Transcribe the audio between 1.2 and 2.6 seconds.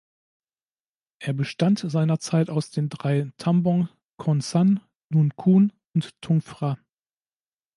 bestand seinerzeit